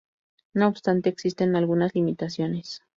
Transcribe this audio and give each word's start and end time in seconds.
No 0.55 0.67
obstante, 0.67 1.09
existen 1.09 1.55
algunas 1.55 1.93
limitaciones. 1.93 2.81